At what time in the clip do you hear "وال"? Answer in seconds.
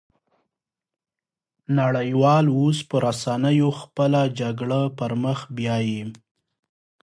2.21-2.45